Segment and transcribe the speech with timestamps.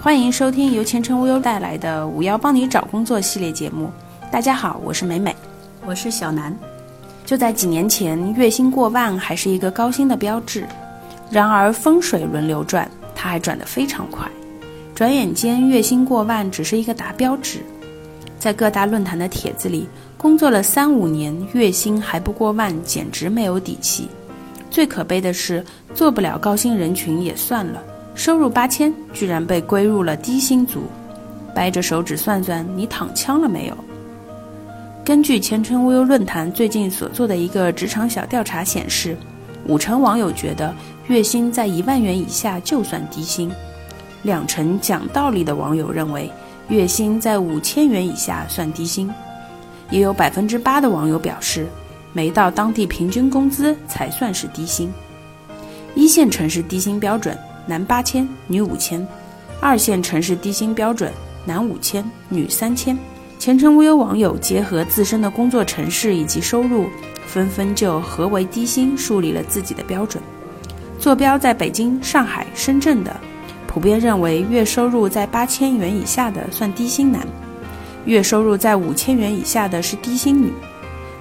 [0.00, 3.90] 欢迎收听由前程无忧带来的“五幺帮你找工作”系列节目。
[4.30, 5.34] 大家好，我是美美，
[5.84, 6.56] 我是小南。
[7.26, 10.64] 就在几年前，月薪过万还是一个高薪的标志。
[11.32, 14.24] 然而风水轮流转，它还转得非常快。
[14.94, 17.58] 转眼间，月薪过万只是一个达标值。
[18.38, 24.08] 在各大论坛的帖子里，工作了三五年，月薪还不过万，简直没有底气。
[24.70, 27.82] 最可悲的是，做不了高薪人群也算了，
[28.18, 30.82] 收入八千居然被归入了低薪族。
[31.54, 33.76] 掰着手指算算，你躺枪了没有？
[35.04, 39.16] 根据前程无忧论坛最近所做的一个职场小调查显示，
[39.66, 40.74] 五成网友觉得
[41.06, 43.48] 月薪在一万元以下就算低薪，
[44.24, 46.28] 两成讲道理的网友认为。
[46.68, 49.08] 月薪在五千元以下算低薪，
[49.90, 51.66] 也有百分之八的网友表示，
[52.12, 54.92] 没到当地平均工资才算是低薪。
[55.94, 57.36] 一线城市低薪标准
[57.68, 59.06] 男八千，女五千；
[59.60, 61.12] 二线城市低薪标准
[61.44, 62.98] 男五千，女三千。
[63.38, 66.86] 前程无忧网友结合自身的工作城市以及收入，
[67.26, 70.22] 纷纷就何为低薪树立了自己的标准。
[70.98, 73.14] 坐标在北京、上海、深圳的。
[73.66, 77.20] 普遍认为，月收入在八千元以下的算低薪男，
[78.06, 80.50] 月收入在五千元以下的是低薪女。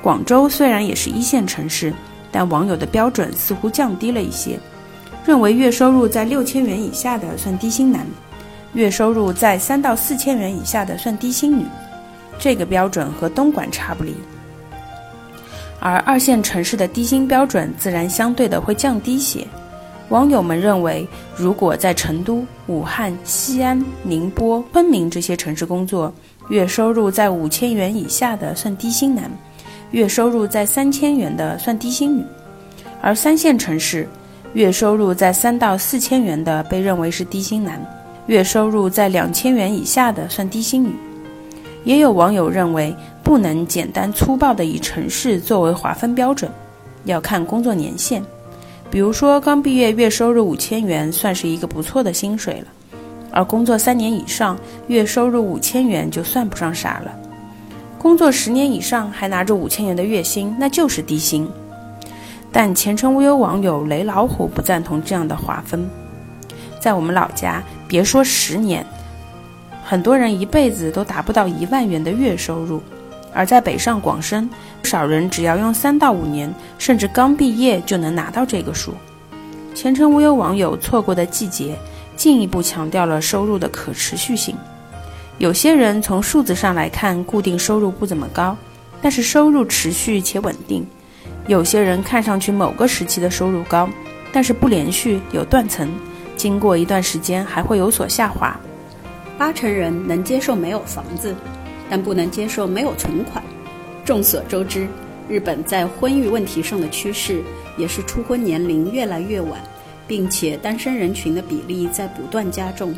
[0.00, 1.92] 广州虽然也是一线城市，
[2.30, 4.58] 但网友的标准似乎降低了一些，
[5.28, 8.00] 认为月收入在六千元以下的算低薪男，
[8.72, 11.66] 月收入在三到四千元以下的算低薪女。
[12.38, 14.14] 这个标准和东莞差不离。
[15.80, 19.46] 而二线城市的低薪标准自然相对的会降低些。
[20.08, 21.06] 网友们认为，
[21.36, 26.10] 如果在成都、武汉、西安、宁波、昆明这些城市工作，
[26.48, 29.30] 月收入在五千元以下的算低薪男，
[29.90, 32.22] 月收入在三千元的算低薪女；
[33.02, 34.08] 而三线城市，
[34.58, 37.80] 月收入在三到四千元的被认为是低薪男，
[38.26, 40.90] 月收入在两千元以下的算低薪女。
[41.84, 42.92] 也有网友认为，
[43.22, 46.50] 不能简单粗暴地以城市作为划分标准，
[47.04, 48.20] 要看工作年限。
[48.90, 52.66] 比如说，刚毕业月收入五千元算是一个不错的薪水了，
[53.30, 54.58] 而工作三年以上，
[54.88, 57.16] 月收入五千元就算不上啥了。
[57.96, 61.48] 工作十年以上还拿着五千元的月薪，那就是低薪。
[62.60, 65.88] 但前程无忧网友雷老虎不赞同这样的划分。
[66.80, 68.84] 在我们老家，别说十年，
[69.84, 72.82] 很多人一辈子都达不到一万元的月收入。
[73.32, 74.50] 而在北上广深，
[74.82, 78.92] 不少人只要用三到五年，甚至刚毕业就能拿到这个数。
[79.72, 81.78] 前程无忧网友错过的季节，
[82.16, 84.56] 进一步强调了收入的可持续性。
[85.38, 88.56] 有些人从数字上来看，固定收入不怎么高，
[89.00, 90.82] 但是收入持续且稳定；
[91.48, 93.90] 有些人看上去某个时期的收入高，
[94.32, 95.90] 但是不连续，有断层，
[96.36, 98.56] 经过一段时间还会有所下滑。
[99.36, 101.34] 八成人能接受没有房子。
[101.90, 103.42] 但不能接受没有存款。
[104.04, 104.86] 众所周知，
[105.26, 107.42] 日本在婚育问题上的趋势
[107.78, 109.58] 也是初婚年龄越来越晚，
[110.06, 112.94] 并且单身人群的比例在不断加重。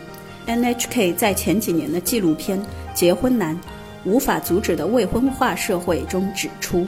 [0.48, 2.58] NHK 在前几年的纪录片
[2.92, 3.56] 《结婚难：
[4.02, 6.84] 无法阻止的未婚化社会》中指出，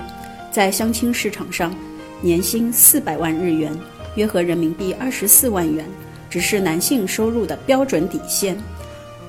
[0.53, 1.75] 在相亲市场上，
[2.21, 3.75] 年薪四百万日元
[4.17, 5.83] （约合人民币二十四万元）
[6.29, 8.55] 只是男性收入的标准底线。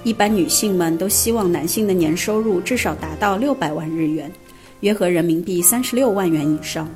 [0.04, 4.30] 一般女性们都希望男性的年收入至少达到六百万日元，
[4.82, 6.90] 约合人民币三十六万元以上。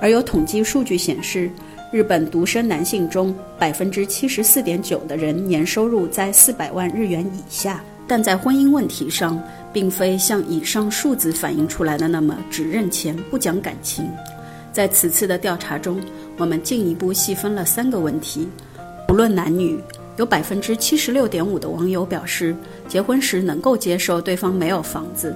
[0.00, 1.50] 而有统计数据显示，
[1.90, 7.82] 日本独生男性中百分之七十四点九的人年收入在四百万日元以下。
[8.06, 9.38] 但在婚姻问题上，
[9.78, 14.10] 并非像以上数字反映出来的那么只认钱不讲感情。
[14.72, 16.00] 在此次的调查中，
[16.36, 18.48] 我们进一步细分了三个问题，
[19.06, 19.78] 不论男女。
[20.16, 22.56] 有百分之七十六点五的网友表示，
[22.88, 25.32] 结婚时能够接受对方没有房子。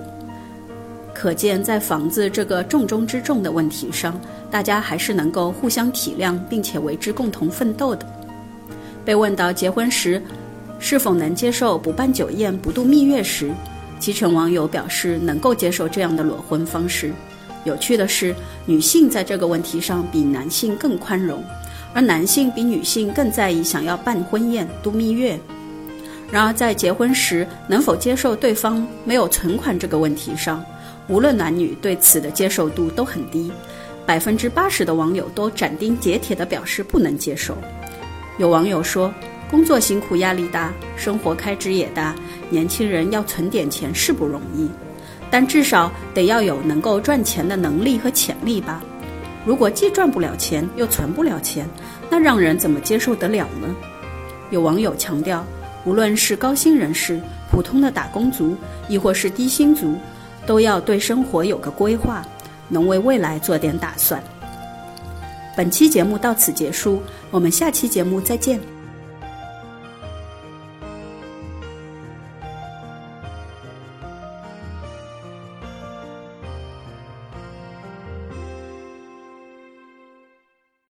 [1.14, 4.20] 可见，在房子这个重中之重的问题上，
[4.50, 8.04] 大家还是能够互相体谅，并且为之共同奋斗的。
[9.04, 10.20] 被问到结婚时
[10.80, 13.52] 是否能接受不办酒宴、不度蜜月时，
[14.02, 17.12] 七成网友表示能够接受这样的裸婚方式。
[17.62, 18.34] 有趣的是，
[18.66, 21.40] 女性在这个问题上比男性更宽容。
[21.94, 25.38] 而男性比女性更在意想要办婚宴、度蜜月。
[26.32, 30.64] 然而，在结婚时能否接受对方没有存款这个问题上，
[31.06, 33.52] 无论男女对此的接受度都很低，
[34.04, 37.56] 百分之八十的网友都斩钉截铁地表示不能接受。
[38.38, 39.12] 有网友说
[39.52, 42.14] ：“工作辛苦、压力大，生活开支也大，
[42.48, 44.66] 年轻人要存点钱是不容易，
[45.30, 48.82] 但至少得要有能够赚钱的能力和潜力吧。”
[49.44, 51.68] 如果既赚不了钱，又存不了钱，
[52.08, 53.76] 那让人怎么接受得了呢？
[54.48, 55.44] 有网友强调，
[55.84, 57.20] 无论是高薪人士、
[57.50, 58.56] 普通的打工族，
[58.88, 59.96] 亦或是低薪族，
[60.46, 62.24] 都要对生活有个规划，
[62.68, 64.22] 能为未来做点打算。
[65.54, 68.58] 本期节目到此结束，我们下期节目再见。